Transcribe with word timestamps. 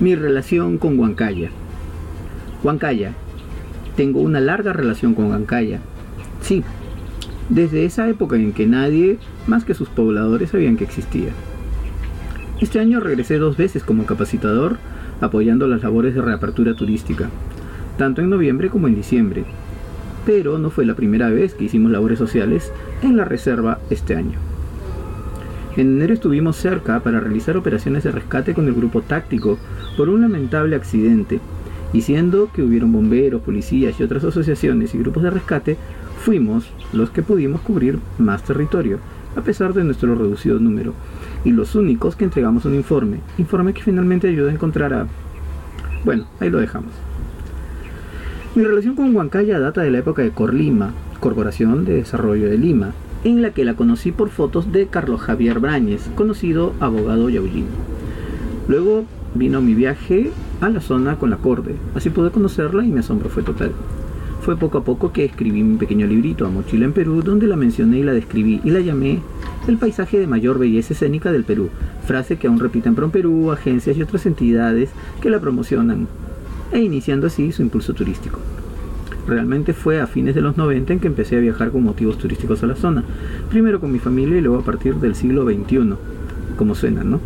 Mi 0.00 0.16
relación 0.16 0.78
con 0.78 0.98
Huancaya. 0.98 1.50
Huancaya. 2.64 3.12
Tengo 3.96 4.20
una 4.20 4.40
larga 4.40 4.72
relación 4.72 5.14
con 5.14 5.26
Huancaya. 5.26 5.78
Sí, 6.40 6.64
desde 7.48 7.84
esa 7.84 8.08
época 8.08 8.34
en 8.36 8.52
que 8.52 8.66
nadie 8.66 9.18
más 9.46 9.64
que 9.64 9.74
sus 9.74 9.88
pobladores 9.88 10.50
sabían 10.50 10.76
que 10.76 10.84
existía. 10.84 11.30
Este 12.60 12.80
año 12.80 12.98
regresé 12.98 13.38
dos 13.38 13.56
veces 13.56 13.84
como 13.84 14.04
capacitador 14.04 14.78
apoyando 15.20 15.68
las 15.68 15.82
labores 15.82 16.14
de 16.14 16.22
reapertura 16.22 16.74
turística, 16.74 17.30
tanto 17.96 18.20
en 18.20 18.30
noviembre 18.30 18.70
como 18.70 18.88
en 18.88 18.96
diciembre, 18.96 19.44
pero 20.26 20.58
no 20.58 20.70
fue 20.70 20.86
la 20.86 20.94
primera 20.94 21.28
vez 21.28 21.54
que 21.54 21.64
hicimos 21.64 21.92
labores 21.92 22.18
sociales 22.18 22.72
en 23.02 23.16
la 23.16 23.24
reserva 23.24 23.78
este 23.90 24.16
año. 24.16 24.53
En 25.76 25.96
enero 25.96 26.14
estuvimos 26.14 26.56
cerca 26.56 27.00
para 27.00 27.18
realizar 27.18 27.56
operaciones 27.56 28.04
de 28.04 28.12
rescate 28.12 28.54
con 28.54 28.66
el 28.66 28.74
grupo 28.74 29.02
táctico 29.02 29.58
por 29.96 30.08
un 30.08 30.20
lamentable 30.20 30.76
accidente, 30.76 31.40
y 31.92 32.02
siendo 32.02 32.50
que 32.52 32.62
hubieron 32.62 32.92
bomberos, 32.92 33.42
policías 33.42 33.98
y 33.98 34.02
otras 34.04 34.22
asociaciones 34.24 34.94
y 34.94 34.98
grupos 34.98 35.24
de 35.24 35.30
rescate, 35.30 35.76
fuimos 36.24 36.70
los 36.92 37.10
que 37.10 37.22
pudimos 37.22 37.60
cubrir 37.60 37.98
más 38.18 38.44
territorio, 38.44 38.98
a 39.36 39.40
pesar 39.40 39.74
de 39.74 39.82
nuestro 39.82 40.14
reducido 40.14 40.60
número, 40.60 40.94
y 41.44 41.50
los 41.50 41.74
únicos 41.74 42.14
que 42.14 42.24
entregamos 42.24 42.64
un 42.66 42.74
informe, 42.76 43.18
informe 43.36 43.74
que 43.74 43.82
finalmente 43.82 44.28
ayudó 44.28 44.48
a 44.48 44.52
encontrar 44.52 44.94
a... 44.94 45.06
Bueno, 46.04 46.26
ahí 46.38 46.50
lo 46.50 46.58
dejamos. 46.58 46.92
Mi 48.54 48.62
relación 48.62 48.94
con 48.94 49.14
Huancaya 49.14 49.58
data 49.58 49.82
de 49.82 49.90
la 49.90 49.98
época 49.98 50.22
de 50.22 50.30
Corlima, 50.30 50.92
Corporación 51.18 51.84
de 51.84 51.94
Desarrollo 51.94 52.48
de 52.48 52.58
Lima, 52.58 52.92
en 53.24 53.40
la 53.40 53.50
que 53.50 53.64
la 53.64 53.74
conocí 53.74 54.12
por 54.12 54.28
fotos 54.28 54.70
de 54.70 54.86
Carlos 54.86 55.20
Javier 55.20 55.58
Brañez, 55.58 56.08
conocido 56.14 56.74
abogado 56.78 57.30
yaulino. 57.30 57.66
Luego 58.68 59.04
vino 59.34 59.60
mi 59.60 59.74
viaje 59.74 60.30
a 60.60 60.68
la 60.68 60.80
zona 60.80 61.16
con 61.16 61.30
la 61.30 61.38
Corde, 61.38 61.74
así 61.94 62.10
pude 62.10 62.30
conocerla 62.30 62.84
y 62.84 62.90
mi 62.90 63.00
asombro 63.00 63.28
fue 63.28 63.42
total. 63.42 63.72
Fue 64.42 64.58
poco 64.58 64.76
a 64.76 64.84
poco 64.84 65.10
que 65.10 65.24
escribí 65.24 65.62
mi 65.62 65.78
pequeño 65.78 66.06
librito 66.06 66.46
a 66.46 66.50
mochila 66.50 66.84
en 66.84 66.92
Perú, 66.92 67.22
donde 67.22 67.46
la 67.46 67.56
mencioné 67.56 68.00
y 68.00 68.02
la 68.02 68.12
describí 68.12 68.60
y 68.62 68.70
la 68.70 68.80
llamé 68.80 69.20
el 69.66 69.78
paisaje 69.78 70.18
de 70.18 70.26
mayor 70.26 70.58
belleza 70.58 70.92
escénica 70.92 71.32
del 71.32 71.44
Perú, 71.44 71.70
frase 72.06 72.36
que 72.36 72.46
aún 72.46 72.60
repiten 72.60 72.94
Prom 72.94 73.10
Perú, 73.10 73.50
agencias 73.50 73.96
y 73.96 74.02
otras 74.02 74.26
entidades 74.26 74.90
que 75.22 75.30
la 75.30 75.40
promocionan, 75.40 76.06
e 76.72 76.80
iniciando 76.80 77.28
así 77.28 77.52
su 77.52 77.62
impulso 77.62 77.94
turístico. 77.94 78.38
Realmente 79.26 79.72
fue 79.72 80.00
a 80.00 80.06
fines 80.06 80.34
de 80.34 80.42
los 80.42 80.56
90 80.56 80.92
en 80.92 81.00
que 81.00 81.06
empecé 81.06 81.36
a 81.36 81.40
viajar 81.40 81.70
con 81.70 81.82
motivos 81.82 82.18
turísticos 82.18 82.62
a 82.62 82.66
la 82.66 82.76
zona, 82.76 83.04
primero 83.50 83.80
con 83.80 83.90
mi 83.90 83.98
familia 83.98 84.38
y 84.38 84.42
luego 84.42 84.58
a 84.58 84.64
partir 84.64 84.96
del 84.96 85.14
siglo 85.14 85.44
XXI, 85.44 85.94
como 86.56 86.74
suena, 86.74 87.04
¿no? 87.04 87.20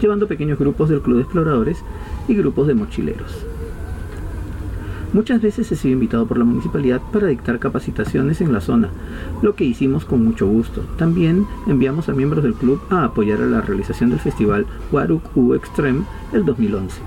Llevando 0.00 0.28
pequeños 0.28 0.58
grupos 0.58 0.88
del 0.88 1.02
Club 1.02 1.16
de 1.16 1.22
Exploradores 1.22 1.84
y 2.26 2.34
grupos 2.34 2.66
de 2.68 2.74
mochileros. 2.74 3.46
Muchas 5.12 5.42
veces 5.42 5.70
he 5.70 5.76
sido 5.76 5.92
invitado 5.92 6.26
por 6.26 6.38
la 6.38 6.44
municipalidad 6.44 7.02
para 7.12 7.26
dictar 7.26 7.58
capacitaciones 7.58 8.40
en 8.40 8.50
la 8.50 8.62
zona, 8.62 8.88
lo 9.42 9.54
que 9.54 9.64
hicimos 9.64 10.06
con 10.06 10.24
mucho 10.24 10.46
gusto. 10.46 10.82
También 10.96 11.46
enviamos 11.66 12.08
a 12.08 12.14
miembros 12.14 12.42
del 12.42 12.54
club 12.54 12.80
a 12.88 13.04
apoyar 13.04 13.42
a 13.42 13.46
la 13.46 13.60
realización 13.60 14.08
del 14.08 14.20
festival 14.20 14.64
Waruk 14.90 15.36
U 15.36 15.52
Extreme 15.52 16.04
el 16.32 16.46
2011. 16.46 17.02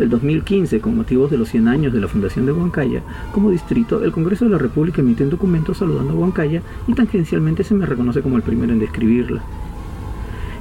El 0.00 0.08
2015, 0.08 0.80
con 0.80 0.96
motivos 0.96 1.30
de 1.30 1.36
los 1.36 1.50
100 1.50 1.68
años 1.68 1.92
de 1.92 2.00
la 2.00 2.08
fundación 2.08 2.46
de 2.46 2.52
Huancaya, 2.52 3.02
como 3.32 3.50
distrito, 3.50 4.02
el 4.02 4.12
Congreso 4.12 4.46
de 4.46 4.52
la 4.52 4.56
República 4.56 5.02
emite 5.02 5.24
un 5.24 5.28
documento 5.28 5.74
saludando 5.74 6.14
a 6.14 6.16
Huancaya 6.16 6.62
y 6.88 6.94
tangencialmente 6.94 7.64
se 7.64 7.74
me 7.74 7.84
reconoce 7.84 8.22
como 8.22 8.38
el 8.38 8.42
primero 8.42 8.72
en 8.72 8.78
describirla. 8.78 9.42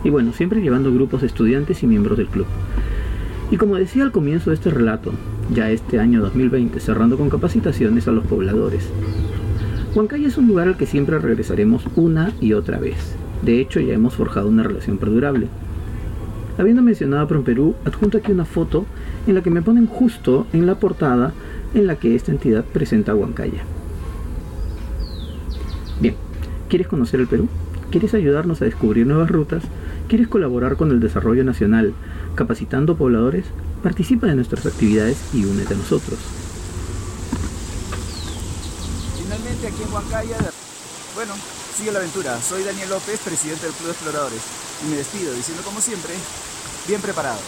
Y 0.03 0.09
bueno, 0.09 0.33
siempre 0.33 0.61
llevando 0.61 0.93
grupos 0.93 1.21
de 1.21 1.27
estudiantes 1.27 1.81
y 1.83 1.87
miembros 1.87 2.17
del 2.17 2.27
club. 2.27 2.47
Y 3.49 3.55
como 3.55 3.77
decía 3.77 4.03
al 4.03 4.11
comienzo 4.11 4.49
de 4.49 4.57
este 4.57 4.71
relato, 4.71 5.13
ya 5.55 5.71
este 5.71 6.01
año 6.01 6.19
2020, 6.19 6.77
cerrando 6.81 7.17
con 7.17 7.29
capacitaciones 7.29 8.09
a 8.09 8.11
los 8.11 8.25
pobladores. 8.25 8.89
Huancaya 9.95 10.27
es 10.27 10.37
un 10.37 10.47
lugar 10.47 10.67
al 10.67 10.75
que 10.75 10.85
siempre 10.85 11.17
regresaremos 11.17 11.85
una 11.95 12.33
y 12.41 12.51
otra 12.51 12.77
vez. 12.77 13.15
De 13.41 13.61
hecho, 13.61 13.79
ya 13.79 13.93
hemos 13.93 14.15
forjado 14.15 14.49
una 14.49 14.63
relación 14.63 14.97
perdurable. 14.97 15.47
Habiendo 16.59 16.81
mencionado 16.81 17.23
a 17.23 17.43
Perú, 17.43 17.73
adjunto 17.85 18.17
aquí 18.17 18.33
una 18.33 18.43
foto 18.43 18.85
en 19.25 19.33
la 19.33 19.41
que 19.41 19.49
me 19.49 19.61
ponen 19.61 19.87
justo 19.87 20.45
en 20.51 20.65
la 20.65 20.75
portada 20.75 21.31
en 21.73 21.87
la 21.87 21.95
que 21.95 22.15
esta 22.15 22.33
entidad 22.33 22.65
presenta 22.65 23.13
a 23.13 23.15
Huancaya. 23.15 23.63
Bien, 26.01 26.15
¿quieres 26.67 26.89
conocer 26.89 27.21
el 27.21 27.27
Perú? 27.27 27.47
¿Quieres 27.91 28.13
ayudarnos 28.13 28.61
a 28.61 28.65
descubrir 28.65 29.07
nuevas 29.07 29.31
rutas? 29.31 29.63
¿Quieres 30.09 30.27
colaborar 30.27 30.75
con 30.75 30.91
el 30.91 30.99
desarrollo 30.99 31.45
nacional 31.45 31.93
capacitando 32.35 32.97
pobladores? 32.97 33.45
Participa 33.81 34.27
de 34.27 34.35
nuestras 34.35 34.65
actividades 34.65 35.33
y 35.33 35.45
únete 35.45 35.75
a 35.75 35.77
nosotros. 35.77 36.19
Finalmente 39.17 39.65
aquí 39.65 39.83
en 39.87 39.93
Huancaya, 39.93 40.37
bueno, 41.15 41.33
sigue 41.77 41.91
la 41.91 41.99
aventura. 41.99 42.39
Soy 42.41 42.63
Daniel 42.63 42.89
López, 42.89 43.19
presidente 43.19 43.65
del 43.65 43.75
Club 43.75 43.87
de 43.87 43.93
Exploradores. 43.93 44.41
Y 44.85 44.89
me 44.89 44.97
despido 44.97 45.33
diciendo 45.33 45.63
como 45.63 45.81
siempre, 45.81 46.13
bien 46.87 47.01
preparados. 47.01 47.43